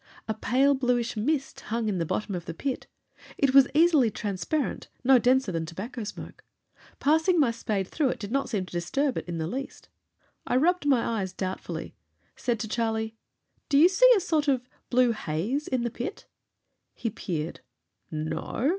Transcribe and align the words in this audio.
A 0.27 0.33
pale 0.33 0.73
bluish 0.73 1.15
mist 1.15 1.59
hung 1.59 1.87
in 1.87 1.99
the 1.99 2.07
bottom 2.07 2.33
of 2.33 2.45
the 2.45 2.55
pit. 2.55 2.87
It 3.37 3.53
was 3.53 3.67
easily 3.75 4.09
transparent, 4.09 4.87
no 5.03 5.19
denser 5.19 5.51
than 5.51 5.67
tobacco 5.67 6.03
smoke. 6.03 6.43
Passing 6.99 7.39
my 7.39 7.51
spade 7.51 7.87
through 7.87 8.09
it 8.09 8.17
did 8.19 8.31
not 8.31 8.49
seem 8.49 8.65
to 8.65 8.71
disturb 8.71 9.15
it 9.19 9.29
in 9.29 9.37
the 9.37 9.45
least. 9.45 9.89
I 10.47 10.55
rubbed 10.55 10.87
my 10.87 11.21
eyes 11.21 11.33
doubtfully, 11.33 11.93
said 12.35 12.59
to 12.61 12.67
Charlie, 12.67 13.15
"Do 13.69 13.77
you 13.77 13.87
see 13.87 14.11
a 14.17 14.19
sort 14.19 14.47
of 14.47 14.67
blue 14.89 15.11
haze 15.11 15.67
in 15.67 15.83
the 15.83 15.91
pit?" 15.91 16.25
He 16.95 17.11
peered. 17.11 17.59
"No. 18.09 18.69